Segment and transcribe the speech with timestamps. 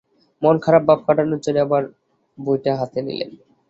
[0.41, 1.91] মন-খারাপ ভাব কাটানোর জন্যেই আবার র
[2.37, 3.31] বইটা হাতে নিলেন।